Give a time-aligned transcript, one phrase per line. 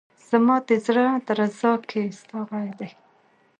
[0.29, 2.89] زما ده زړه درزا کي ستا غږ دی